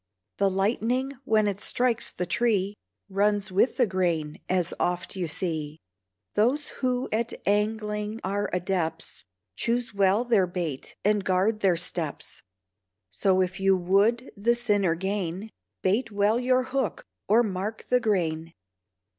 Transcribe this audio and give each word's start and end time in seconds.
The 0.37 0.49
lightning 0.49 1.13
when 1.25 1.45
it 1.47 1.61
strikes 1.61 2.09
the 2.09 2.25
tree 2.25 2.73
Runs 3.07 3.51
with 3.51 3.77
the 3.77 3.85
grain, 3.85 4.39
as 4.49 4.73
oft 4.79 5.15
you 5.15 5.27
see; 5.27 5.77
Those 6.33 6.69
who 6.69 7.07
at 7.11 7.33
angling 7.47 8.19
are 8.23 8.49
adepts, 8.51 9.25
Choose 9.55 9.93
well 9.93 10.25
their 10.25 10.47
bait 10.47 10.95
and 11.05 11.23
guard 11.23 11.59
their 11.59 11.77
steps; 11.77 12.41
So 13.11 13.41
if 13.43 13.59
you 13.59 13.77
would 13.77 14.31
the 14.35 14.55
sinner 14.55 14.95
gain, 14.95 15.51
Bait 15.83 16.11
well 16.11 16.39
your 16.39 16.63
hook, 16.63 17.03
or 17.27 17.43
mark 17.43 17.87
the 17.89 17.99
grain. 17.99 18.53